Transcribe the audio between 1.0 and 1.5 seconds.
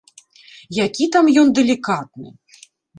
там